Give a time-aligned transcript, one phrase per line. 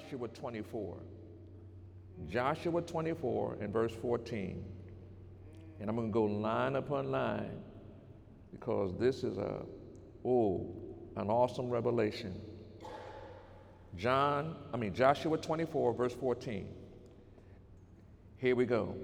[0.00, 0.96] Joshua 24.
[2.28, 4.64] Joshua 24 and verse 14.
[5.80, 7.62] And I'm going to go line upon line
[8.52, 9.62] because this is a,
[10.24, 10.66] oh,
[11.16, 12.38] an awesome revelation.
[13.96, 16.68] John, I mean, Joshua 24, verse 14.
[18.36, 18.94] Here we go.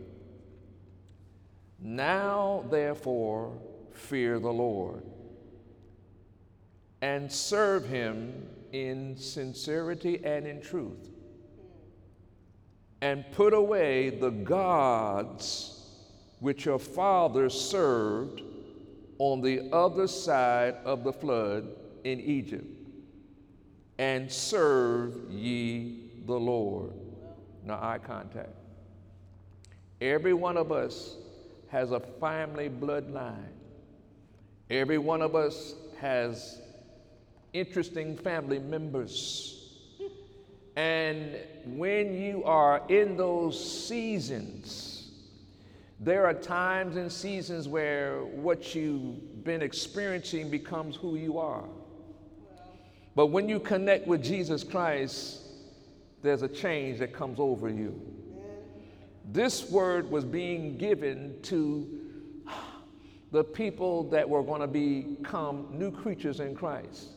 [1.78, 3.52] Now, therefore,
[3.92, 5.02] fear the Lord
[7.02, 11.10] and serve him in sincerity and in truth,
[13.00, 15.72] and put away the gods
[16.40, 18.42] which your fathers served
[19.18, 21.66] on the other side of the flood
[22.04, 22.66] in Egypt,
[23.98, 26.92] and serve ye the Lord.
[27.64, 28.50] Now, eye contact.
[30.00, 31.16] Every one of us
[31.68, 33.52] has a family bloodline.
[34.68, 36.60] Every one of us has
[37.58, 39.52] interesting family members.
[40.76, 45.10] And when you are in those seasons,
[45.98, 51.64] there are times and seasons where what you've been experiencing becomes who you are.
[53.14, 55.40] But when you connect with Jesus Christ,
[56.22, 57.98] there's a change that comes over you.
[59.32, 61.88] This word was being given to
[63.32, 67.08] the people that were going to become new creatures in Christ.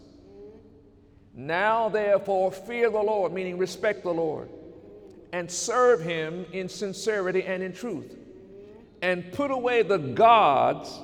[1.33, 4.49] Now, therefore, fear the Lord, meaning respect the Lord,
[5.31, 8.17] and serve him in sincerity and in truth,
[9.01, 10.99] and put away the gods,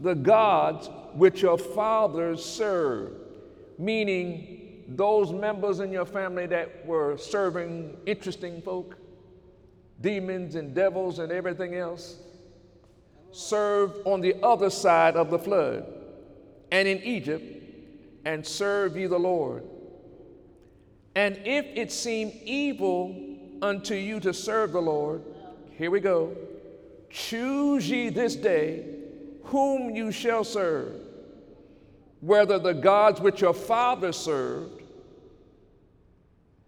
[0.00, 3.14] the gods which your fathers served,
[3.78, 8.96] meaning those members in your family that were serving interesting folk,
[10.00, 12.16] demons and devils and everything else,
[13.30, 15.86] served on the other side of the flood
[16.70, 17.61] and in Egypt
[18.24, 19.64] and serve ye the Lord.
[21.14, 23.14] And if it seem evil
[23.60, 25.22] unto you to serve the Lord,
[25.76, 26.36] here we go.
[27.10, 28.84] Choose ye this day
[29.44, 30.94] whom you shall serve,
[32.20, 34.82] whether the gods which your fathers served,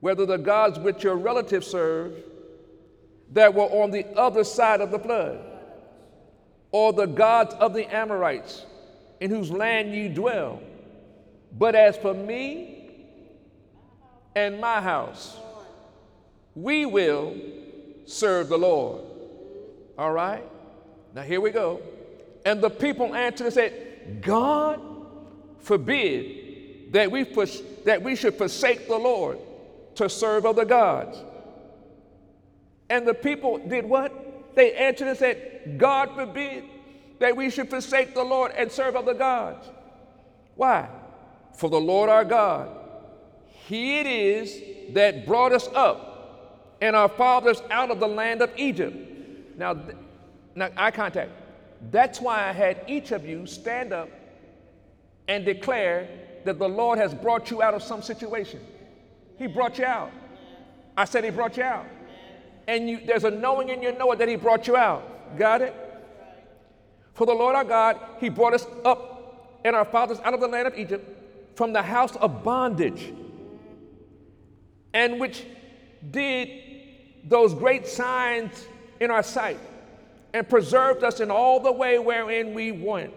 [0.01, 2.23] whether the gods which your relatives served
[3.33, 5.41] that were on the other side of the flood,
[6.73, 8.67] or the gods of the Amorites
[9.21, 10.61] in whose land you dwell
[11.57, 12.97] but as for me
[14.35, 15.37] and my house,
[16.55, 17.37] we will
[18.07, 19.03] serve the Lord.
[19.97, 20.43] All right?
[21.15, 21.81] Now here we go.
[22.45, 24.81] And the people answered and said, God
[25.61, 27.23] forbid that we,
[27.85, 29.39] that we should forsake the Lord
[29.95, 31.19] to serve other gods.
[32.91, 34.55] And the people did what?
[34.55, 36.65] They answered and said, God forbid
[37.21, 39.67] that we should forsake the Lord and serve other gods.
[40.57, 40.89] Why?
[41.55, 42.69] For the Lord our God,
[43.47, 48.51] He it is that brought us up and our fathers out of the land of
[48.57, 48.97] Egypt.
[49.57, 49.77] Now,
[50.55, 51.31] now eye contact.
[51.91, 54.09] That's why I had each of you stand up
[55.29, 56.09] and declare
[56.45, 58.61] that the Lord has brought you out of some situation.
[59.39, 60.11] He brought you out.
[60.97, 61.87] I said He brought you out.
[62.67, 65.39] And you, there's a knowing in your knower that He brought you out.
[65.39, 65.75] Got it?
[67.15, 70.49] For the Lord our God, He brought us up and our fathers out of the
[70.49, 71.24] land of Egypt
[71.55, 73.13] from the house of bondage,
[74.93, 75.45] and which
[76.11, 76.49] did
[77.25, 78.67] those great signs
[79.01, 79.59] in our sight,
[80.33, 83.13] and preserved us in all the way wherein we went,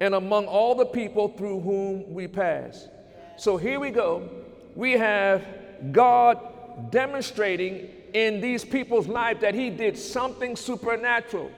[0.00, 2.88] and among all the people through whom we passed.
[3.36, 4.28] So here we go.
[4.74, 5.44] We have
[5.92, 11.50] God demonstrating in these people's life that He did something supernatural.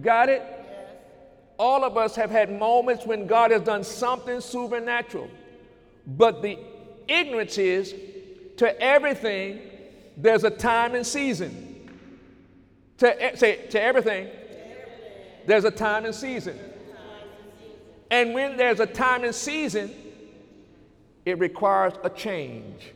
[0.00, 0.42] Got it?
[1.58, 5.28] All of us have had moments when God has done something supernatural.
[6.06, 6.58] But the
[7.08, 7.94] ignorance is
[8.58, 9.60] to everything,
[10.16, 11.90] there's a time and season.
[12.98, 14.28] To say to everything,
[15.46, 16.58] there's a time and season.
[18.10, 19.92] And when there's a time and season,
[21.24, 22.92] it requires a change.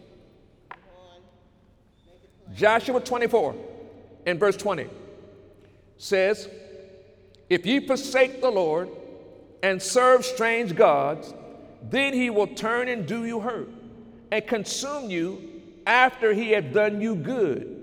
[2.54, 3.54] Joshua 24
[4.26, 4.86] in verse 20
[5.96, 6.48] says,
[7.48, 8.88] If ye forsake the Lord
[9.62, 11.34] and serve strange gods,
[11.82, 13.70] then he will turn and do you hurt
[14.30, 17.74] and consume you after he had done you good.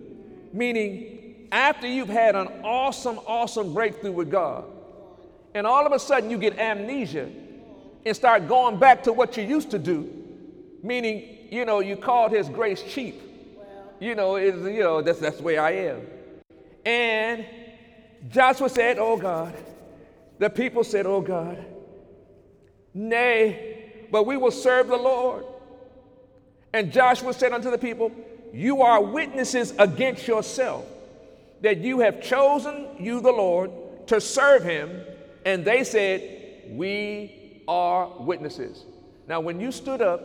[0.54, 4.66] Meaning, after you've had an awesome, awesome breakthrough with God,
[5.54, 7.30] and all of a sudden you get amnesia
[8.06, 10.12] and start going back to what you used to do,
[10.84, 13.22] meaning, you know, you called his grace cheap.
[14.00, 16.02] You know, it's, you know that's, that's the way I am.
[16.86, 17.46] And
[18.30, 19.56] Joshua said, Oh God.
[20.38, 21.64] The people said, Oh God.
[22.94, 23.75] Nay,
[24.16, 25.44] but we will serve the Lord.
[26.72, 28.14] And Joshua said unto the people,
[28.54, 30.86] you are witnesses against yourself
[31.60, 33.72] that you have chosen you, the Lord,
[34.08, 35.02] to serve him.
[35.46, 36.22] And they said,
[36.70, 38.86] We are witnesses.
[39.28, 40.24] Now, when you stood up,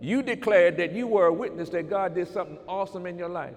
[0.00, 3.56] you declared that you were a witness that God did something awesome in your life.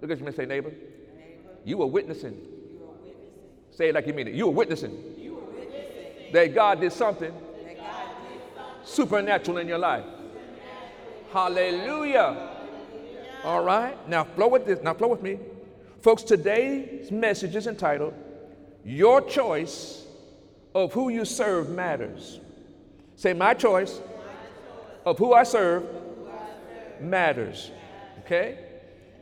[0.00, 1.56] Look at me and say, neighbor, neighbor.
[1.64, 2.34] you were witnessing.
[2.34, 3.32] You were witnessing.
[3.72, 4.34] Say it like you mean it.
[4.34, 4.96] You were witnessing.
[5.18, 6.32] You were witnessing.
[6.32, 7.47] That God did something, God did something.
[8.84, 10.04] Supernatural in your life.
[11.32, 12.50] Hallelujah.
[13.44, 13.96] All right.
[14.08, 14.80] Now flow with this.
[14.82, 15.38] Now flow with me.
[16.00, 18.14] Folks, today's message is entitled
[18.84, 20.06] Your Choice
[20.74, 22.40] of Who You Serve Matters.
[23.16, 24.00] Say, My choice
[25.04, 25.84] of who I serve
[27.00, 27.70] matters.
[28.20, 28.58] Okay?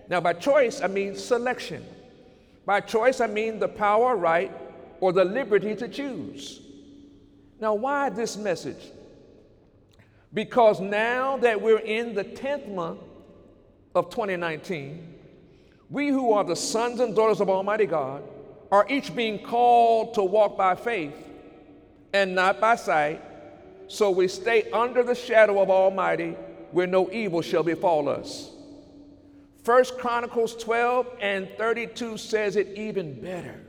[0.09, 1.85] Now, by choice, I mean selection.
[2.65, 4.53] By choice, I mean the power, right,
[5.01, 6.61] or the liberty to choose.
[7.61, 8.93] Now, why this message?
[10.33, 13.01] Because now that we're in the 10th month
[13.95, 15.15] of 2019,
[15.89, 18.23] we who are the sons and daughters of Almighty God
[18.71, 21.15] are each being called to walk by faith
[22.13, 23.23] and not by sight,
[23.89, 26.37] so we stay under the shadow of Almighty
[26.73, 28.51] where no evil shall befall us.
[29.63, 33.61] First Chronicles 12 and 32 says it even better.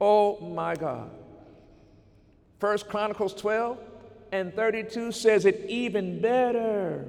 [0.00, 1.10] Oh my God.
[2.58, 3.78] First Chronicles 12
[4.32, 7.06] and 32 says it even better.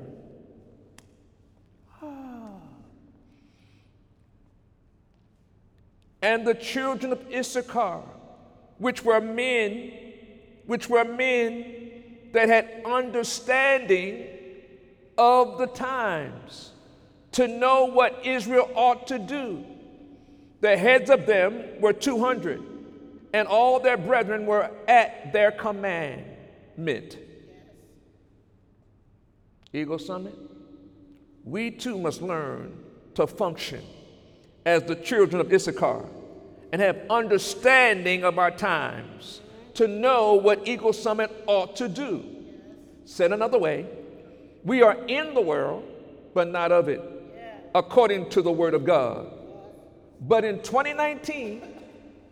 [2.02, 2.46] Ah.
[6.26, 8.02] and the children of Issachar,
[8.80, 9.92] which were men,
[10.66, 11.66] which were men
[12.34, 14.26] that had understanding
[15.20, 16.72] of the times,
[17.34, 19.64] to know what Israel ought to do.
[20.62, 22.60] The heads of them were 200,
[23.32, 25.52] and all their brethren were at their
[26.76, 27.18] commandment.
[29.74, 30.36] Eagle Summit,
[31.44, 32.78] we too must learn
[33.16, 33.82] to function
[34.66, 36.06] as the children of Issachar
[36.72, 39.42] and have understanding of our times
[39.76, 42.24] to know what Eagle Summit ought to do.
[43.06, 43.86] Said another way,
[44.64, 45.84] we are in the world,
[46.34, 47.02] but not of it,
[47.76, 49.28] according to the Word of God.
[50.22, 51.62] But in 2019,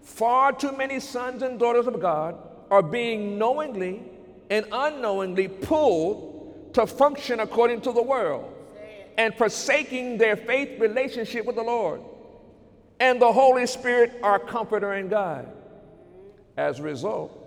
[0.01, 2.35] far too many sons and daughters of God
[2.71, 4.01] are being knowingly
[4.49, 8.51] and unknowingly pulled to function according to the world
[9.17, 12.01] and forsaking their faith relationship with the Lord
[12.99, 15.47] and the Holy Spirit, our comforter and guide.
[16.57, 17.37] As a result,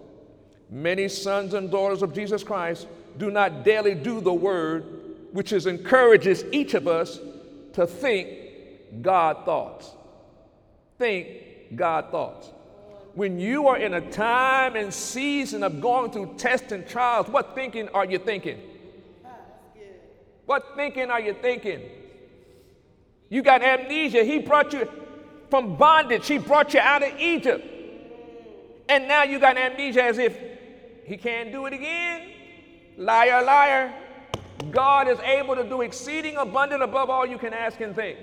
[0.70, 2.86] many sons and daughters of Jesus Christ
[3.18, 4.84] do not daily do the word,
[5.32, 7.18] which is encourages each of us
[7.72, 8.28] to think
[9.02, 9.90] God thoughts.
[10.98, 12.50] Think God thoughts.
[13.16, 17.54] When you are in a time and season of going through tests and trials, what
[17.54, 18.60] thinking are you thinking?
[20.44, 21.80] What thinking are you thinking?
[23.30, 24.22] You got amnesia.
[24.22, 24.86] He brought you,
[25.48, 26.28] from bondage.
[26.28, 27.64] He brought you out of Egypt.
[28.86, 30.38] And now you got amnesia as if
[31.06, 32.28] he can't do it again.
[32.98, 33.94] Liar, liar.
[34.70, 38.18] God is able to do exceeding abundant above all you can ask and think.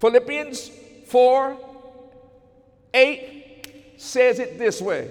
[0.00, 0.72] Philippians
[1.06, 1.56] 4
[2.92, 3.43] 8
[3.96, 5.10] says it this way.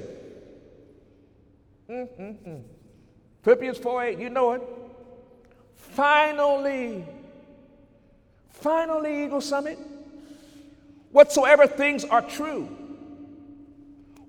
[1.90, 2.64] Mm-mm-mm.
[3.44, 4.62] Philippians 4 8, you know it.
[5.76, 7.06] Finally,
[8.50, 9.78] finally, Eagle Summit
[11.14, 12.64] Whatsoever things are true,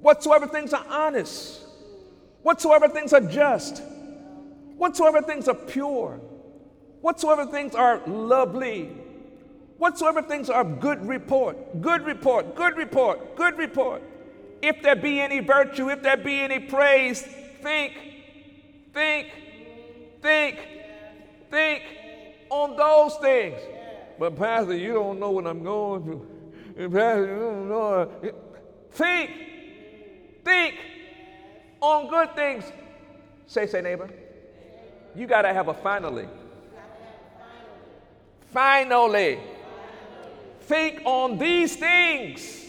[0.01, 1.63] whatsoever things are honest,
[2.43, 3.83] whatsoever things are just,
[4.77, 6.21] whatsoever things are pure,
[7.01, 8.91] whatsoever things are lovely,
[9.79, 14.03] whatsoever things are good report, good report, good report, good report.
[14.67, 17.93] If there be any virtue, if there be any praise, think,
[18.95, 19.29] think,
[20.23, 20.59] think,
[21.51, 21.83] think
[22.49, 23.61] on those things.
[24.19, 26.27] But, Pastor, you don't know what I'm going through.
[26.89, 28.11] Pastor, you don't know.
[28.93, 29.31] Think,
[30.47, 30.77] think
[31.83, 32.65] on good things.
[33.47, 34.09] Say, say, neighbor.
[35.15, 36.27] You got to have a finally.
[38.51, 39.41] Finally.
[40.63, 42.65] Think on these things.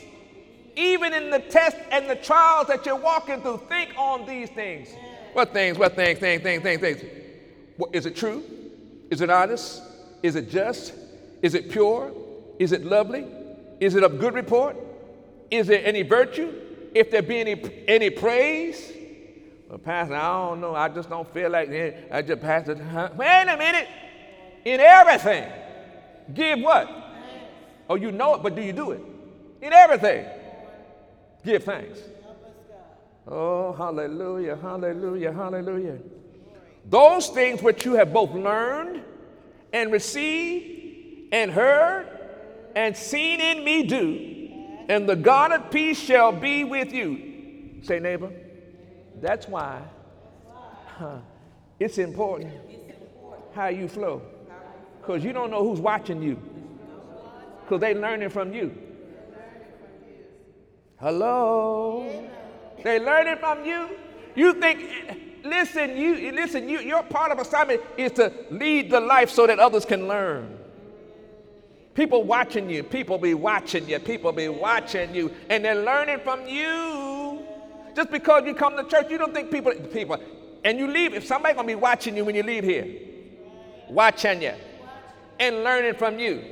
[0.76, 4.90] Even in the tests and the trials that you're walking through, think on these things.
[5.34, 5.78] What things?
[5.78, 6.20] What things?
[6.20, 7.04] Things, things, things, things.
[7.78, 8.44] What, is it true?
[9.10, 9.82] Is it honest?
[10.24, 10.94] Is it just?
[11.42, 12.12] Is it pure?
[12.60, 13.26] Is it lovely?
[13.80, 14.78] Is it of good report?
[15.52, 16.54] Is there any virtue?
[16.94, 18.94] If there be any, any praise?
[19.70, 20.76] Well, Pastor, I don't know.
[20.76, 22.08] I just don't feel like it.
[22.12, 23.10] I just, Pastor, huh?
[23.16, 23.88] wait a minute.
[24.64, 25.52] In everything,
[26.34, 26.90] give what?
[27.90, 29.02] Oh, you know it, but do you do it?
[29.62, 30.26] In everything,
[31.46, 32.00] give thanks.
[33.28, 35.98] Oh, hallelujah, hallelujah, hallelujah.
[36.90, 39.02] Those things which you have both learned
[39.74, 42.08] and received and heard
[42.76, 47.82] and seen in me do, and the God of peace shall be with you.
[47.82, 48.32] Say, neighbor,
[49.22, 49.82] that's why
[50.98, 51.18] huh,
[51.80, 52.54] it's important
[53.54, 54.22] how you flow.
[55.00, 56.40] Because you don't know who's watching you.
[57.64, 58.76] Because they're learning from you.
[61.00, 62.30] Hello?
[62.84, 63.90] They learning from you.
[64.36, 69.30] You think, listen, you listen, you, your part of assignment is to lead the life
[69.30, 70.58] so that others can learn.
[71.94, 76.46] People watching you, people be watching you, people be watching you, and they're learning from
[76.46, 77.42] you.
[77.96, 80.18] Just because you come to church, you don't think people, people,
[80.66, 82.86] and you leave, if somebody gonna be watching you when you leave here,
[83.90, 84.54] watching you,
[85.40, 86.44] and learning from you.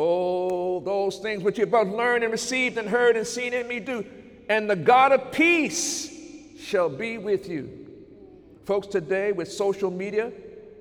[0.00, 3.66] Oh, those things which you have both learned and received and heard and seen in
[3.66, 4.06] me do,
[4.48, 6.08] and the God of peace
[6.56, 7.84] shall be with you.
[8.64, 10.30] Folks, today with social media,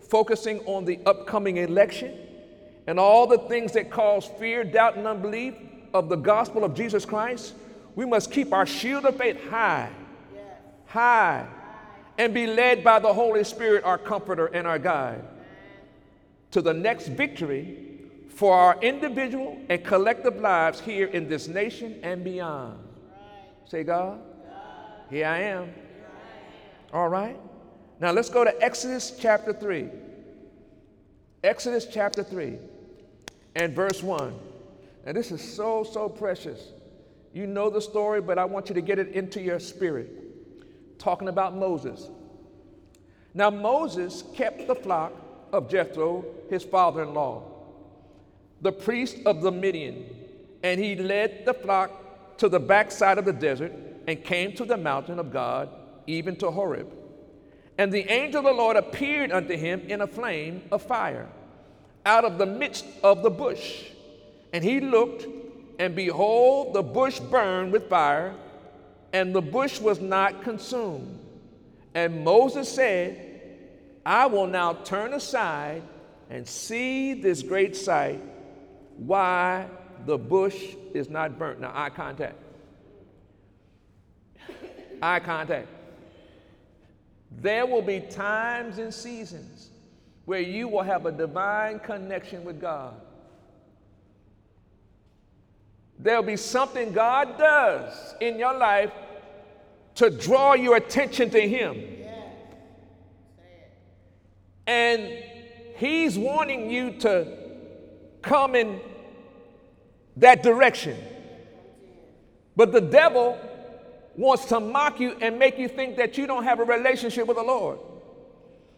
[0.07, 2.15] focusing on the upcoming election
[2.85, 5.55] and all the things that cause fear, doubt, and unbelief
[5.95, 7.55] of the gospel of Jesus Christ,
[7.95, 9.89] we must keep our shield of faith high,
[10.85, 11.47] high,
[12.19, 15.23] and be led by the Holy Spirit, our comforter and our guide,
[16.51, 17.96] to the next victory
[18.29, 22.79] for our individual and collective lives here in this nation and beyond.
[23.65, 24.19] Say, God,
[25.09, 25.73] here I am.
[26.93, 27.39] All right?
[27.99, 29.89] Now let's go to Exodus chapter 3.
[31.43, 32.57] Exodus chapter 3
[33.55, 34.37] and verse 1.
[35.05, 36.71] And this is so, so precious.
[37.33, 40.99] You know the story, but I want you to get it into your spirit.
[40.99, 42.09] Talking about Moses.
[43.33, 45.13] Now, Moses kept the flock
[45.53, 47.43] of Jethro, his father in law,
[48.61, 50.05] the priest of the Midian,
[50.63, 53.73] and he led the flock to the backside of the desert
[54.07, 55.69] and came to the mountain of God,
[56.07, 56.87] even to Horeb.
[57.77, 61.27] And the angel of the Lord appeared unto him in a flame of fire
[62.05, 63.83] out of the midst of the bush.
[64.53, 65.27] And he looked,
[65.77, 68.33] and behold, the bush burned with fire,
[69.13, 71.19] and the bush was not consumed.
[71.93, 73.41] And Moses said,
[74.05, 75.83] I will now turn aside
[76.29, 78.21] and see this great sight,
[78.97, 79.67] why
[80.05, 81.59] the bush is not burnt.
[81.59, 82.35] Now, eye contact.
[85.01, 85.67] Eye contact.
[87.39, 89.69] There will be times and seasons
[90.25, 92.95] where you will have a divine connection with God.
[95.99, 98.91] There'll be something God does in your life
[99.95, 101.83] to draw your attention to Him.
[104.67, 105.23] And
[105.75, 107.46] He's wanting you to
[108.27, 108.79] come in
[110.17, 110.97] that direction.
[112.55, 113.39] But the devil
[114.15, 117.37] wants to mock you and make you think that you don't have a relationship with
[117.37, 117.79] the Lord.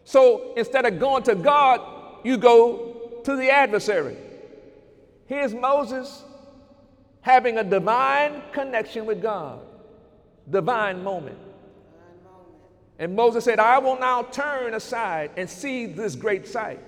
[0.04, 1.80] So instead of going to God,
[2.24, 4.16] you go to the adversary.
[5.26, 6.24] Here's Moses
[7.22, 9.60] having a divine connection with God,
[10.48, 11.38] divine moment.
[12.98, 16.80] And Moses said, I will now turn aside and see this great sight.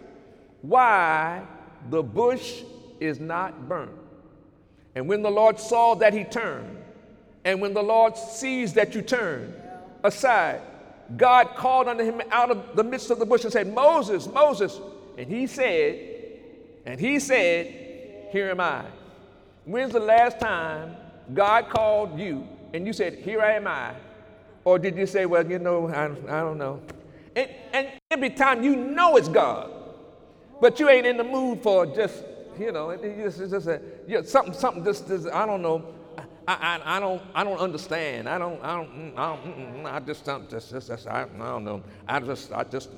[0.60, 1.42] Why
[1.90, 2.62] the bush
[3.00, 3.90] is not burnt.
[4.94, 6.78] And when the Lord saw that he turned,
[7.44, 9.54] and when the Lord sees that you turn
[10.04, 10.60] aside,
[11.16, 14.78] God called unto him out of the midst of the bush and said, Moses, Moses.
[15.18, 16.12] And he said,
[16.86, 18.84] and he said, Here am I.
[19.64, 20.96] When's the last time
[21.34, 23.94] God called you and you said, Here am I?
[24.64, 26.80] Or did you say, Well, you know, I, I don't know?
[27.36, 29.70] And, and every time you know it's God,
[30.62, 32.22] but you ain't in the mood for just,
[32.56, 33.80] you know, it's just, a,
[34.24, 35.84] something, something just, just, I don't know,
[36.46, 36.54] I,
[36.84, 38.28] I, I, don't I don't understand.
[38.28, 41.08] I don't I don't mm, I, don't, mm, mm, I just don't just, just, just
[41.08, 41.82] I, I, don't know.
[42.06, 42.90] I just I just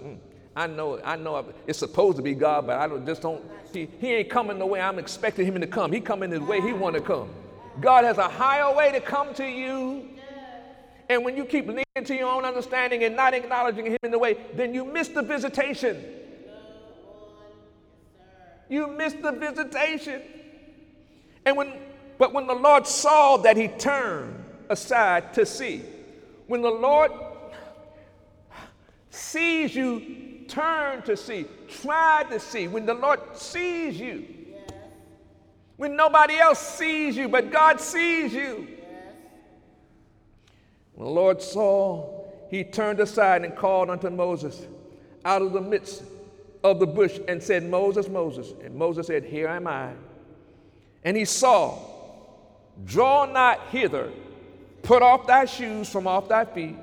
[0.54, 3.42] I know I know it's supposed to be God, but I don't, just don't.
[3.72, 5.90] He, he ain't coming the way I'm expecting him to come.
[5.90, 7.30] He coming the way he want to come.
[7.80, 10.08] God has a higher way to come to you.
[11.08, 14.18] And when you keep leaning to your own understanding and not acknowledging him in the
[14.18, 16.02] way, then you miss the visitation.
[18.68, 20.22] You miss the visitation.
[21.44, 21.72] And when
[22.18, 25.82] but when the Lord saw that he turned aside to see,
[26.46, 27.10] when the Lord
[29.10, 34.26] sees you turn to see, try to see, when the Lord sees you,
[35.76, 38.68] when nobody else sees you, but God sees you.
[40.94, 44.66] When the Lord saw, he turned aside and called unto Moses
[45.24, 46.04] out of the midst
[46.64, 48.52] of the bush and said, Moses, Moses.
[48.64, 49.92] And Moses said, Here am I.
[51.04, 51.94] And he saw
[52.84, 54.10] Draw not hither,
[54.82, 56.76] put off thy shoes from off thy feet,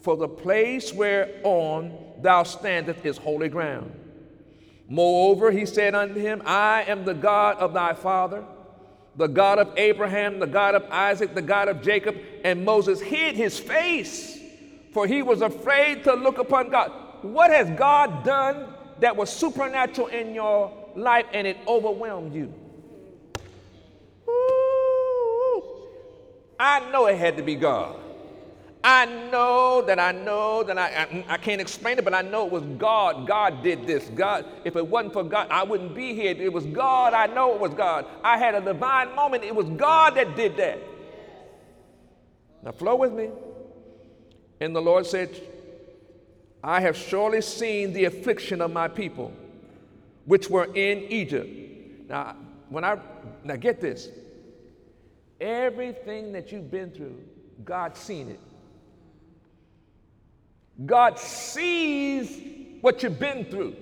[0.00, 3.92] for the place whereon thou standest is holy ground.
[4.88, 8.44] Moreover, he said unto him, I am the God of thy father,
[9.16, 12.16] the God of Abraham, the God of Isaac, the God of Jacob.
[12.44, 14.38] And Moses hid his face,
[14.92, 16.92] for he was afraid to look upon God.
[17.22, 22.52] What has God done that was supernatural in your life and it overwhelmed you?
[24.28, 25.62] Ooh,
[26.58, 28.00] I know it had to be God.
[28.86, 32.44] I know that I know that I, I, I, can't explain it, but I know
[32.44, 33.26] it was God.
[33.26, 34.04] God did this.
[34.10, 36.36] God, if it wasn't for God, I wouldn't be here.
[36.36, 37.14] It was God.
[37.14, 38.04] I know it was God.
[38.22, 39.42] I had a divine moment.
[39.42, 40.80] It was God that did that.
[42.62, 43.30] Now, flow with me.
[44.60, 45.30] And the Lord said,
[46.64, 49.34] I have surely seen the affliction of my people,
[50.24, 52.08] which were in Egypt.
[52.08, 52.36] Now,
[52.70, 52.98] when I
[53.44, 54.08] now get this,
[55.38, 57.20] everything that you've been through,
[57.66, 58.40] God's seen it.
[60.86, 63.76] God sees what you've been through.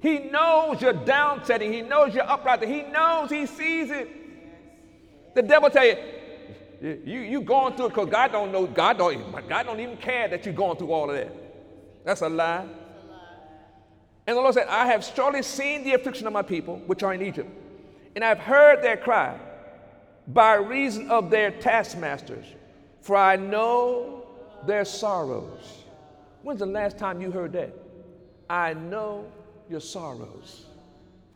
[0.00, 1.72] He knows your downsetting.
[1.72, 2.68] He knows your uprising.
[2.68, 3.30] He knows.
[3.30, 4.08] He sees it.
[5.36, 5.96] The devil tell you,
[6.82, 8.66] you you going through it because God don't know.
[8.66, 9.48] God don't.
[9.48, 11.47] God don't even care that you're going through all of that.
[12.04, 12.66] That's a lie.
[14.26, 17.14] And the Lord said, I have surely seen the affliction of my people, which are
[17.14, 17.50] in Egypt,
[18.14, 19.38] and I've heard their cry
[20.26, 22.44] by reason of their taskmasters,
[23.00, 24.26] for I know
[24.66, 25.84] their sorrows.
[26.42, 27.72] When's the last time you heard that?
[28.50, 29.24] I know
[29.70, 30.66] your sorrows.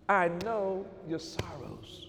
[0.09, 2.09] I know your sorrows.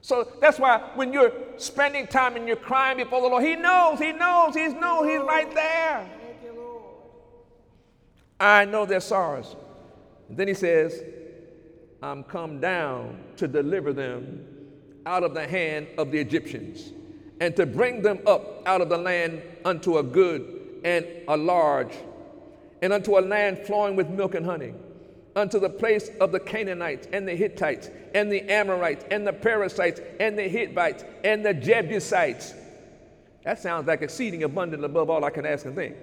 [0.00, 3.98] So that's why when you're spending time and you're crying before the Lord, He knows,
[3.98, 6.10] He knows, He knows, He's right there.
[8.40, 9.56] I know their sorrows.
[10.28, 11.02] And then He says,
[12.02, 14.46] I'm come down to deliver them
[15.06, 16.92] out of the hand of the Egyptians
[17.40, 21.92] and to bring them up out of the land unto a good and a large,
[22.82, 24.74] and unto a land flowing with milk and honey,
[25.34, 30.00] unto the place of the Canaanites and the Hittites and the Amorites and the Perizzites
[30.20, 32.54] and the Hivites and the Jebusites.
[33.44, 35.96] That sounds like exceeding abundant above all I can ask and think.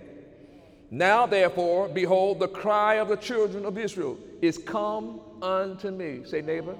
[0.92, 6.22] Now, therefore, behold, the cry of the children of Israel is come unto me.
[6.26, 6.76] Say, neighbor,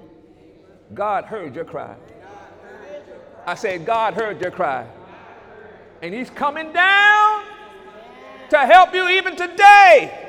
[0.94, 1.96] God heard your cry.
[3.46, 4.86] I said, God heard your cry.
[6.02, 7.44] And He's coming down
[8.50, 10.22] to help you even today.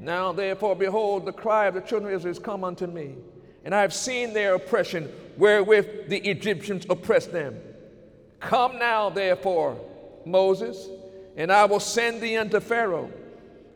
[0.00, 3.14] Now, therefore, behold, the cry of the children of Israel is come unto me,
[3.64, 7.58] and I have seen their oppression wherewith the Egyptians oppressed them.
[8.40, 9.78] Come now, therefore,
[10.30, 10.88] Moses,
[11.36, 13.10] and I will send thee unto Pharaoh,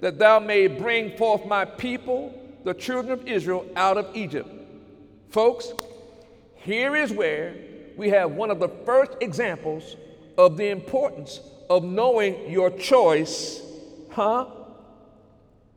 [0.01, 4.49] that thou may bring forth my people, the children of Israel, out of Egypt.
[5.31, 5.73] Folks,
[6.57, 7.55] here is where
[7.97, 9.97] we have one of the first examples
[10.37, 13.63] of the importance of knowing your choice,
[14.11, 14.47] huh?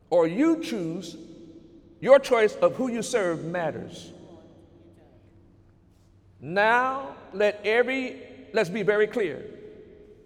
[0.10, 1.18] Or you choose,
[2.00, 4.12] your choice of who you serve matters.
[6.40, 8.22] Now, let every,
[8.54, 9.46] let's be very clear.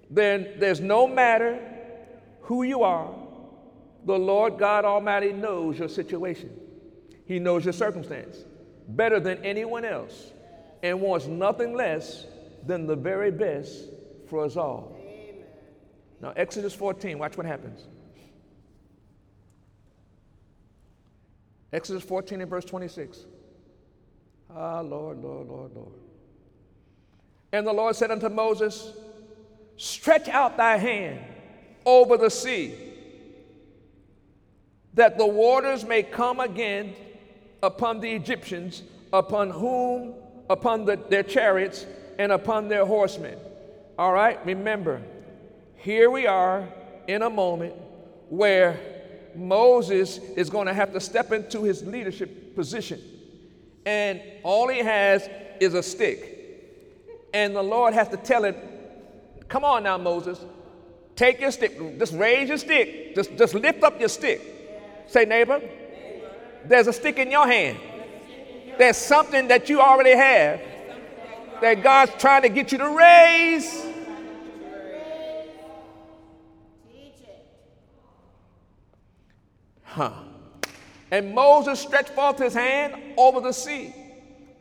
[0.10, 1.60] Then there's no matter
[2.42, 3.14] who you are,
[4.06, 6.50] the Lord God Almighty knows your situation.
[7.26, 8.44] He knows your circumstance
[8.88, 10.32] better than anyone else
[10.82, 12.26] and wants nothing less
[12.66, 13.86] than the very best
[14.28, 14.96] for us all.
[15.00, 15.46] Amen.
[16.22, 17.88] Now, Exodus 14, watch what happens.
[21.72, 23.26] Exodus 14 and verse 26.
[24.56, 25.94] Ah, Lord, Lord, Lord, Lord.
[27.52, 28.94] And the Lord said unto Moses,
[29.80, 31.22] Stretch out thy hand
[31.86, 32.76] over the sea,
[34.94, 36.94] that the waters may come again
[37.64, 40.16] upon the Egyptians, upon whom,
[40.50, 41.86] upon the, their chariots,
[42.18, 43.40] and upon their horsemen.
[43.98, 45.02] All right, remember,
[45.78, 46.68] here we are
[47.08, 47.74] in a moment
[48.28, 48.78] where
[49.34, 53.00] Moses is going to have to step into his leadership position.
[53.86, 55.30] And all he has
[55.62, 56.36] is a stick.
[57.34, 58.56] And the Lord has to tell him,
[59.50, 60.40] Come on now, Moses,
[61.16, 64.42] take your stick, just raise your stick, just, just lift up your stick.
[65.08, 65.60] Say, neighbor,
[66.66, 67.80] there's a stick in your hand.
[68.78, 70.62] There's something that you already have
[71.62, 73.86] that God's trying to get you to raise.
[79.84, 80.12] Huh.
[81.10, 83.96] And Moses stretched forth his hand over the sea,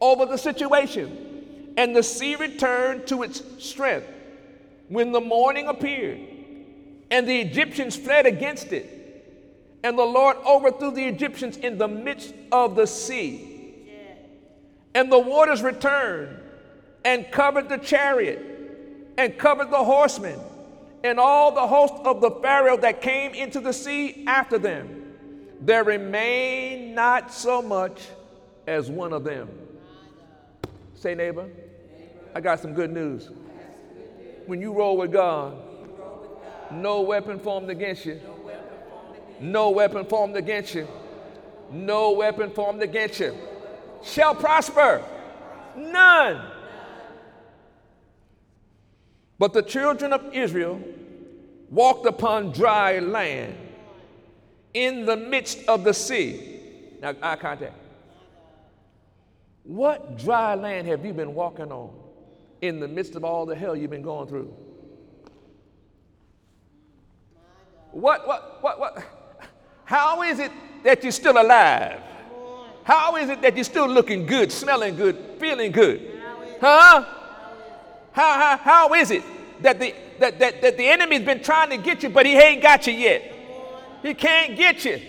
[0.01, 4.07] over the situation, and the sea returned to its strength
[4.88, 6.20] when the morning appeared,
[7.11, 8.94] and the Egyptians fled against it.
[9.85, 13.44] And the Lord overthrew the Egyptians in the midst of the sea.
[14.94, 16.40] And the waters returned
[17.05, 20.40] and covered the chariot and covered the horsemen
[21.05, 24.98] and all the host of the Pharaoh that came into the sea after them
[25.61, 28.01] there remained not so much
[28.66, 29.48] as one of them.
[30.94, 31.48] Say, neighbor,
[32.35, 33.31] I got some good news.
[34.48, 35.58] When you roll with God,
[36.72, 38.18] no weapon formed against you,
[39.40, 40.88] no weapon formed against you,
[41.70, 43.37] no weapon formed against you
[44.02, 45.04] shall prosper.
[45.76, 46.40] None.
[49.38, 50.80] But the children of Israel
[51.70, 53.54] walked upon dry land
[54.72, 56.61] in the midst of the sea.
[57.02, 57.74] Now, eye contact.
[59.64, 62.07] What dry land have you been walking on
[62.60, 64.54] in the midst of all the hell you've been going through?
[67.92, 69.04] What, what, what, what?
[69.84, 70.52] How is it
[70.84, 72.00] that you're still alive?
[72.84, 76.20] How is it that you're still looking good, smelling good, feeling good?
[76.60, 77.04] Huh?
[78.12, 79.22] How, how, how is it
[79.62, 82.62] that the, that, that, that the enemy's been trying to get you, but he ain't
[82.62, 83.34] got you yet?
[84.02, 85.00] He can't get you.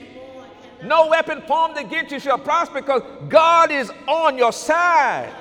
[0.83, 5.33] No weapon formed against you shall prosper because God is on your side.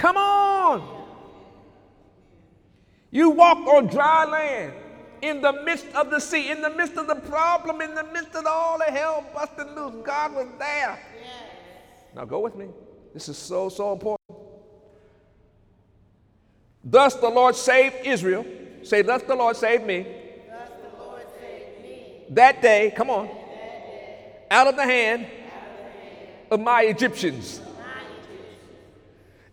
[0.00, 1.04] Come on.
[3.10, 4.72] You walk on dry land
[5.20, 8.34] in the midst of the sea, in the midst of the problem, in the midst
[8.34, 9.94] of all the hell busting loose.
[10.02, 10.98] God was there.
[11.22, 11.32] Yes.
[12.14, 12.68] Now go with me.
[13.12, 14.38] This is so, so important.
[16.82, 18.46] Thus the Lord saved Israel.
[18.82, 20.06] Say, thus the Lord saved me.
[20.48, 22.24] Thus the Lord saved me.
[22.30, 23.28] That day, come on.
[24.50, 25.26] Out of the hand,
[26.50, 27.60] of my Egyptians.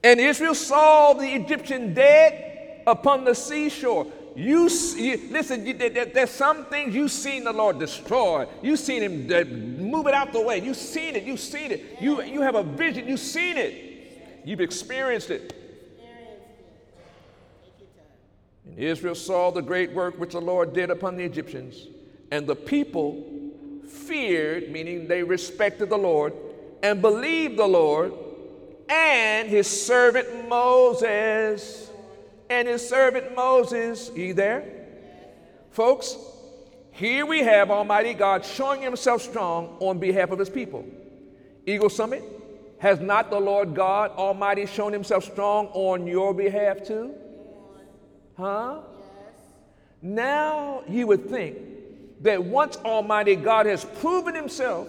[0.08, 4.08] And Israel saw the Egyptian dead upon the seashore.
[4.38, 5.66] You, you listen.
[5.66, 8.48] You, there, there's some things you've seen the Lord destroy.
[8.62, 9.44] You've seen Him uh,
[9.84, 10.62] move it out the way.
[10.62, 11.24] You've seen it.
[11.24, 11.98] You've seen it.
[12.00, 13.06] You you have a vision.
[13.06, 14.42] You've seen it.
[14.46, 15.54] You've experienced it.
[18.66, 21.86] And Israel saw the great work which the Lord did upon the Egyptians,
[22.32, 23.26] and the people
[23.90, 26.32] feared, meaning they respected the Lord,
[26.82, 28.14] and believed the Lord
[28.90, 31.88] and His servant Moses
[32.50, 34.10] and his servant Moses.
[34.10, 34.66] Are you there?
[35.72, 36.18] Folks,
[36.92, 40.86] here we have Almighty God showing himself strong on behalf of his people.
[41.66, 42.24] Eagle Summit,
[42.80, 47.14] has not the Lord God Almighty shown himself strong on your behalf too?
[48.38, 48.82] Huh?
[50.02, 51.58] Now you would think
[52.22, 54.88] that once Almighty God has proven himself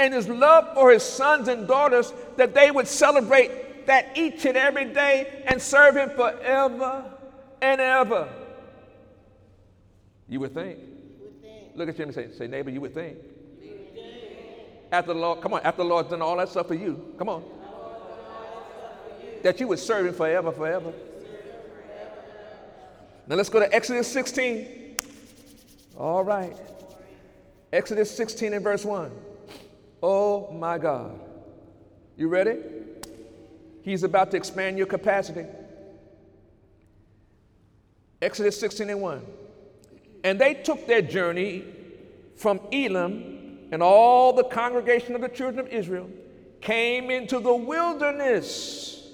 [0.00, 4.56] and his love for his sons and daughters, that they would celebrate that each and
[4.56, 7.04] every day and serve Him forever
[7.60, 8.28] and ever.
[10.28, 10.78] You would think.
[11.74, 13.18] Look at you and say, say, neighbor, you would think.
[14.92, 17.28] After the Lord, come on, after the Lord's done all that stuff for you, come
[17.28, 17.44] on.
[19.42, 20.92] That you would serve Him forever, forever.
[23.26, 24.96] Now let's go to Exodus 16.
[25.96, 26.56] All right.
[27.72, 29.10] Exodus 16 and verse 1.
[30.02, 31.18] Oh my God.
[32.16, 32.58] You ready?
[33.82, 35.46] He's about to expand your capacity.
[38.20, 39.26] Exodus 16 and 1.
[40.24, 41.64] And they took their journey
[42.36, 46.10] from Elim, and all the congregation of the children of Israel
[46.60, 49.08] came into the wilderness.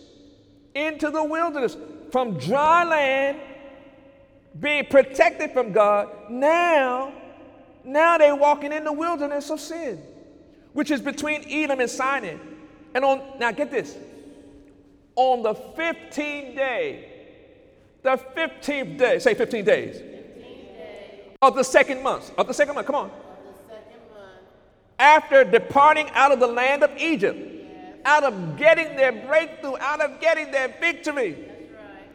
[0.75, 1.77] Into the wilderness.
[2.11, 3.41] From dry land,
[4.59, 6.09] being protected from God.
[6.31, 7.13] Now,
[7.85, 10.03] now they're walking in the wilderness of sin,
[10.77, 12.37] which is between Elim and Sinai.
[12.95, 13.97] And on, now get this,
[15.17, 17.13] on the 15th day,
[18.03, 21.37] the 15th day, say 15 days, 15 days.
[21.41, 23.11] of the second month, of the second month, come on.
[24.99, 27.97] After departing out of the land of Egypt, yes.
[28.05, 31.33] out of getting their breakthrough, out of getting their victory.
[31.33, 32.11] Right.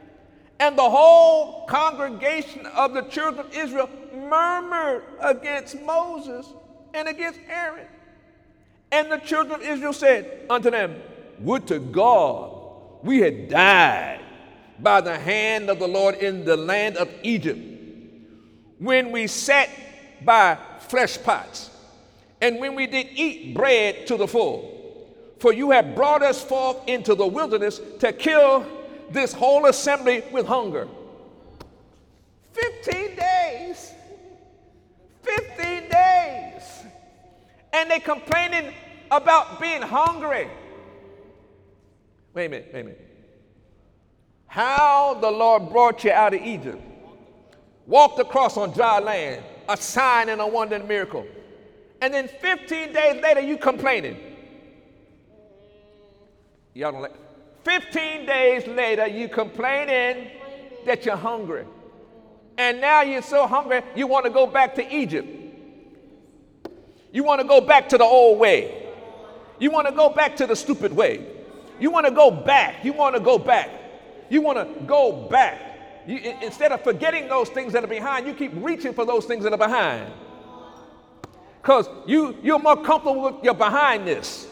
[0.59, 6.45] And the whole congregation of the children of Israel murmured against Moses
[6.93, 7.87] and against Aaron.
[8.91, 10.95] And the children of Israel said unto them,
[11.39, 12.51] Would to God
[13.03, 14.19] we had died
[14.79, 17.59] by the hand of the Lord in the land of Egypt
[18.79, 19.69] when we sat
[20.25, 21.69] by flesh pots
[22.41, 24.67] and when we did eat bread to the full.
[25.39, 28.65] For you have brought us forth into the wilderness to kill
[29.11, 30.87] this whole assembly with hunger.
[32.53, 33.93] 15 days.
[35.23, 36.63] 15 days.
[37.73, 38.73] And they complaining
[39.11, 40.49] about being hungry.
[42.33, 43.07] Wait a minute, wait a minute.
[44.47, 46.81] How the Lord brought you out of Egypt,
[47.85, 51.27] walked across on dry land, a sign and a wonder and miracle.
[52.01, 54.17] And then 15 days later, you complaining.
[56.73, 57.15] Y'all don't like
[57.63, 60.31] 15 days later, you complaining
[60.85, 61.65] that you're hungry.
[62.57, 65.27] And now you're so hungry, you want to go back to Egypt.
[67.11, 68.80] You want to go back to the old way.
[69.61, 71.23] You want to go back to the stupid way.
[71.79, 72.83] You want to go back.
[72.83, 73.69] You want to go back.
[74.27, 75.61] You want to go back.
[76.07, 79.43] You, instead of forgetting those things that are behind, you keep reaching for those things
[79.43, 80.11] that are behind.
[81.61, 84.47] Because you, you're more comfortable with your behindness.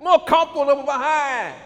[0.00, 1.56] More comfortable behind.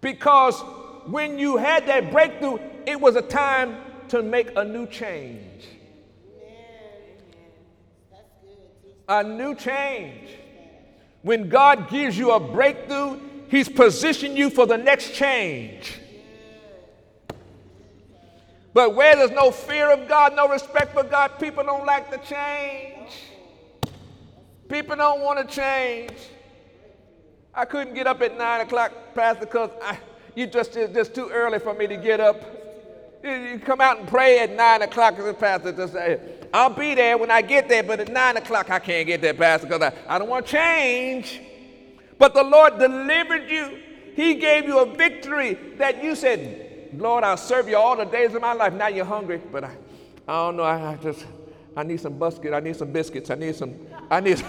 [0.00, 0.60] Because
[1.06, 3.76] when you had that breakthrough, it was a time
[4.10, 5.45] to make a new change.
[9.08, 10.30] A new change.
[11.22, 16.00] When God gives you a breakthrough, He's positioned you for the next change.
[18.74, 22.18] But where there's no fear of God, no respect for God, people don't like the
[22.18, 23.10] change.
[24.68, 26.12] People don't want to change.
[27.54, 29.70] I couldn't get up at nine o'clock, Pastor, because
[30.34, 32.55] you just it's just too early for me to get up.
[33.26, 36.20] You come out and pray at nine o'clock, the pastor just say,
[36.54, 39.34] I'll be there when I get there, but at nine o'clock I can't get there,
[39.34, 41.40] Pastor, because I, I don't want to change.
[42.18, 43.78] But the Lord delivered you.
[44.14, 48.34] He gave you a victory that you said, Lord, I'll serve you all the days
[48.34, 48.72] of my life.
[48.72, 49.76] Now you're hungry, but I,
[50.28, 50.62] I don't know.
[50.62, 51.26] I, I just,
[51.76, 52.54] I need some biscuits.
[52.54, 53.30] I need some biscuits.
[53.30, 53.74] I need some,
[54.10, 54.42] I need,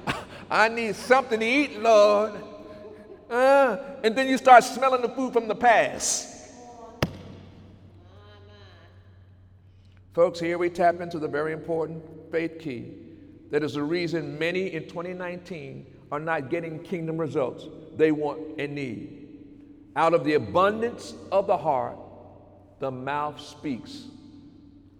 [0.50, 2.34] I need something to eat, Lord.
[3.28, 6.37] Uh, and then you start smelling the food from the past.
[10.18, 12.02] Folks, here we tap into the very important
[12.32, 12.92] faith key
[13.52, 18.74] that is the reason many in 2019 are not getting kingdom results they want and
[18.74, 19.28] need.
[19.94, 21.96] Out of the abundance of the heart,
[22.80, 24.06] the mouth speaks.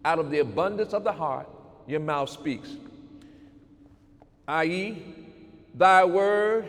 [0.05, 1.49] Out of the abundance of the heart,
[1.89, 2.71] your mouth speaks.
[4.47, 5.03] I.e.,
[5.75, 6.69] thy word,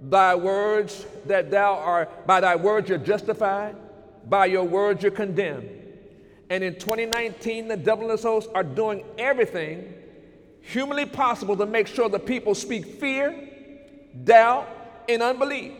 [0.00, 3.74] thy words that thou art, by thy words you're justified,
[4.28, 5.85] by your words you're condemned.
[6.48, 9.92] And in 2019, the devil and his hosts are doing everything
[10.60, 13.48] humanly possible to make sure the people speak fear,
[14.24, 14.68] doubt,
[15.08, 15.72] and unbelief.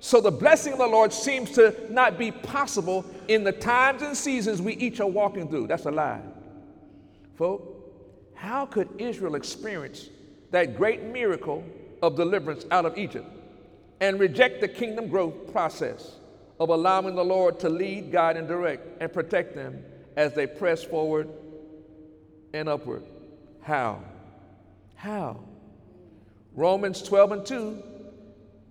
[0.00, 4.16] So the blessing of the Lord seems to not be possible in the times and
[4.16, 5.66] seasons we each are walking through.
[5.66, 6.22] That's a lie.
[7.36, 7.68] Folks,
[8.34, 10.08] how could Israel experience
[10.50, 11.62] that great miracle
[12.02, 13.26] of deliverance out of Egypt
[14.00, 16.16] and reject the kingdom growth process
[16.58, 19.84] of allowing the Lord to lead, guide, and direct and protect them
[20.16, 21.28] as they press forward
[22.52, 23.02] and upward?
[23.62, 24.02] How?
[24.94, 25.40] How?
[26.54, 27.82] Romans 12 and 2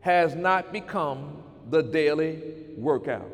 [0.02, 2.42] has not become the daily
[2.78, 3.30] workout.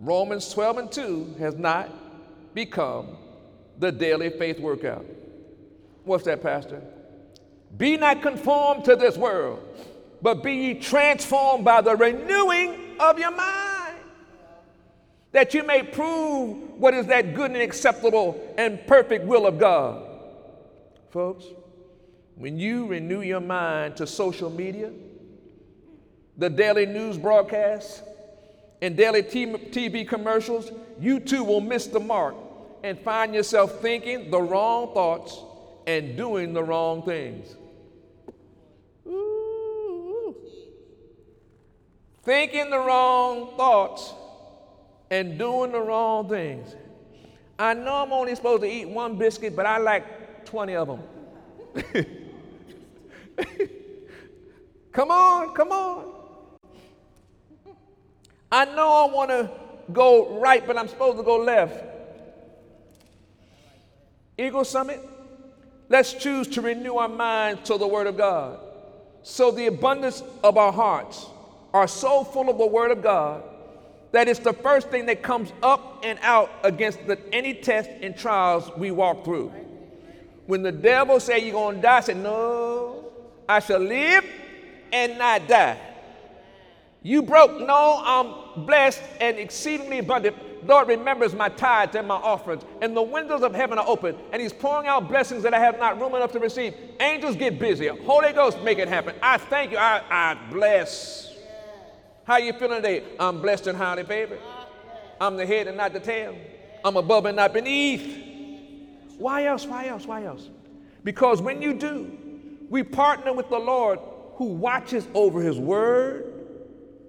[0.00, 1.90] Romans 12 and 2 has not
[2.54, 3.16] become
[3.78, 5.04] the daily faith workout.
[6.04, 6.82] What's that, Pastor?
[7.76, 9.60] Be not conformed to this world,
[10.22, 13.69] but be ye transformed by the renewing of your mind,
[15.32, 20.06] that you may prove what is that good and acceptable and perfect will of God.
[21.10, 21.44] Folks,
[22.36, 24.90] when you renew your mind to social media,
[26.36, 28.02] the daily news broadcasts,
[28.82, 32.34] and daily TV commercials, you too will miss the mark
[32.82, 35.38] and find yourself thinking the wrong thoughts
[35.86, 37.56] and doing the wrong things.
[39.06, 40.34] Ooh.
[42.22, 44.14] Thinking the wrong thoughts
[45.10, 46.76] and doing the wrong things.
[47.58, 51.02] I know I'm only supposed to eat one biscuit, but I like 20 of them.
[54.92, 56.12] come on, come on.
[58.52, 59.50] I know I want to
[59.92, 61.84] go right, but I'm supposed to go left.
[64.38, 65.06] Eagle Summit,
[65.88, 68.58] let's choose to renew our minds to the Word of God.
[69.22, 71.26] So the abundance of our hearts
[71.74, 73.44] are so full of the Word of God
[74.12, 78.16] that it's the first thing that comes up and out against the, any test and
[78.16, 79.52] trials we walk through.
[80.46, 83.04] When the devil say you're going to die, I said, no,
[83.48, 84.24] I shall live
[84.92, 85.78] and not die.
[87.02, 90.36] You broke, no, I'm blessed and exceedingly abundant.
[90.66, 94.42] Lord remembers my tithes and my offerings, and the windows of heaven are open, and
[94.42, 96.74] He's pouring out blessings that I have not room enough to receive.
[97.00, 97.86] Angels get busy.
[97.86, 99.14] Holy Ghost make it happen.
[99.22, 99.78] I thank you.
[99.78, 101.29] I, I bless.
[102.30, 103.02] How you feeling today?
[103.18, 104.38] I'm blessed and highly favored.
[105.20, 106.38] I'm the head and not the tail.
[106.84, 108.06] I'm above and not beneath.
[109.18, 109.66] Why else?
[109.66, 110.06] Why else?
[110.06, 110.48] Why else?
[111.02, 112.16] Because when you do,
[112.68, 113.98] we partner with the Lord
[114.36, 116.32] who watches over his word,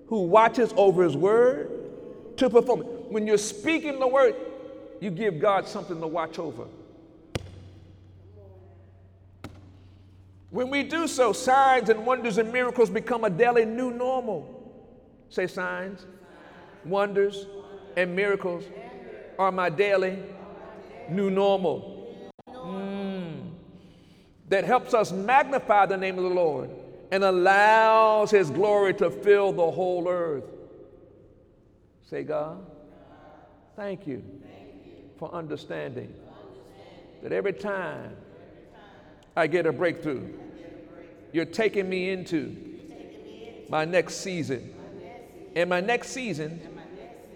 [0.07, 1.69] who watches over his word
[2.37, 2.87] to perform it.
[3.11, 4.33] When you're speaking the word,
[5.01, 6.65] you give God something to watch over.
[10.49, 14.57] When we do so, signs and wonders and miracles become a daily new normal.
[15.31, 16.05] Say signs,
[16.85, 17.47] wonders,
[17.97, 18.65] and miracles
[19.39, 20.19] are my daily
[21.09, 21.97] new normal
[22.49, 23.51] Mm.
[24.49, 26.69] that helps us magnify the name of the Lord
[27.11, 30.43] and allows His glory to fill the whole earth.
[32.07, 32.63] Say, God,
[33.75, 34.21] thank you
[35.17, 36.13] for understanding
[37.23, 38.15] that every time
[39.35, 40.27] I get a breakthrough,
[41.31, 42.55] you're taking me into
[43.69, 44.73] my next season.
[45.55, 46.61] And my next season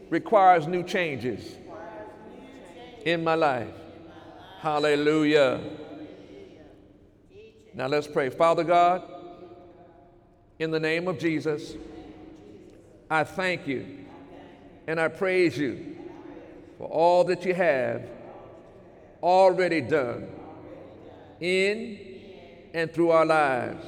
[0.09, 1.55] requires new changes
[3.03, 3.73] in my life.
[4.59, 5.61] Hallelujah.
[7.73, 8.29] Now let's pray.
[8.29, 9.03] Father God,
[10.59, 11.73] in the name of Jesus,
[13.09, 14.05] I thank you
[14.87, 15.97] and I praise you
[16.77, 18.03] for all that you have
[19.21, 20.27] already done
[21.39, 21.99] in
[22.73, 23.85] and through our lives.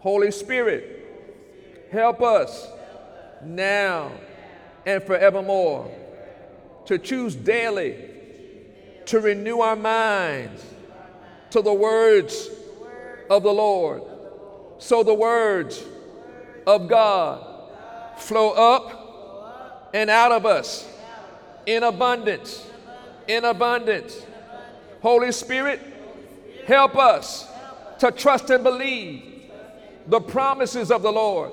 [0.00, 2.68] Holy Spirit, help us
[3.46, 4.12] now
[4.86, 5.90] and forevermore
[6.86, 7.96] to choose daily
[9.06, 10.64] to renew our minds
[11.50, 12.48] to the words
[13.30, 14.02] of the Lord.
[14.78, 15.82] So the words
[16.66, 17.44] of God
[18.18, 20.88] flow up and out of us
[21.66, 22.66] in abundance.
[23.28, 24.26] In abundance.
[25.00, 25.80] Holy Spirit,
[26.66, 27.48] help us
[27.98, 29.22] to trust and believe
[30.06, 31.52] the promises of the Lord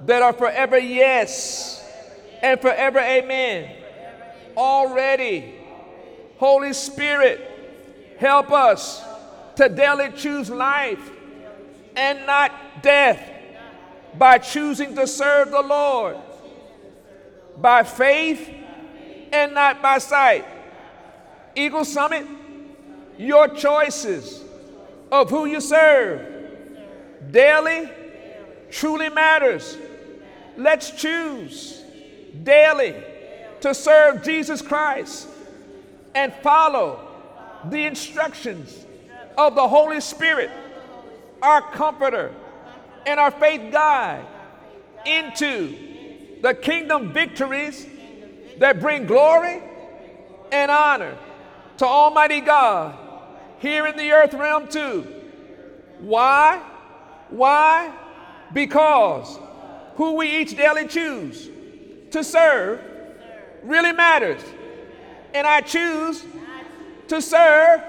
[0.00, 1.82] that are forever yes
[2.42, 3.70] and forever amen.
[4.56, 5.54] Already,
[6.38, 9.02] Holy Spirit, help us
[9.56, 11.10] to daily choose life
[11.96, 13.30] and not death
[14.18, 16.16] by choosing to serve the Lord
[17.56, 18.50] by faith
[19.32, 20.44] and not by sight.
[21.54, 22.26] Eagle Summit,
[23.18, 24.42] your choices
[25.10, 26.36] of who you serve
[27.30, 27.90] daily
[28.70, 29.78] truly matters.
[30.56, 31.82] Let's choose
[32.42, 32.94] daily
[33.60, 35.28] to serve Jesus Christ
[36.14, 37.00] and follow
[37.66, 38.86] the instructions
[39.36, 40.50] of the Holy Spirit,
[41.42, 42.32] our comforter
[43.06, 44.24] and our faith guide,
[45.04, 45.76] into
[46.42, 47.86] the kingdom victories
[48.58, 49.62] that bring glory
[50.52, 51.16] and honor
[51.78, 52.96] to Almighty God
[53.58, 55.06] here in the earth realm, too.
[56.00, 56.62] Why?
[57.30, 57.92] Why?
[58.52, 59.38] Because
[59.96, 61.50] who we each daily choose
[62.10, 62.80] to serve
[63.62, 64.42] really matters.
[65.34, 66.24] And I choose
[67.08, 67.80] to serve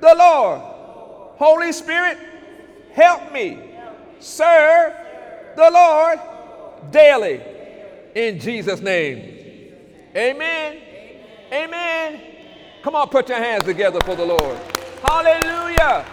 [0.00, 0.60] the Lord.
[1.36, 2.18] Holy Spirit,
[2.92, 3.58] help me
[4.18, 4.94] serve
[5.56, 6.20] the Lord
[6.90, 7.40] daily
[8.14, 9.74] in Jesus' name.
[10.14, 10.78] Amen.
[11.52, 12.20] Amen.
[12.82, 14.58] Come on, put your hands together for the Lord.
[15.02, 16.04] Hallelujah.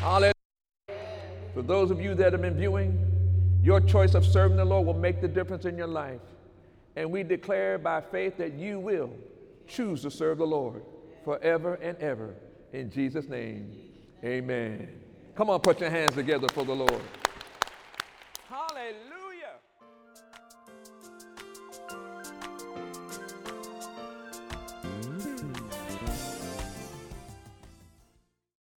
[0.00, 0.33] Hallelujah.
[1.54, 2.98] For those of you that have been viewing,
[3.62, 6.20] your choice of serving the Lord will make the difference in your life.
[6.96, 9.10] And we declare by faith that you will
[9.68, 10.82] choose to serve the Lord
[11.24, 12.34] forever and ever.
[12.72, 13.72] In Jesus' name,
[14.24, 14.88] amen.
[15.36, 17.00] Come on, put your hands together for the Lord.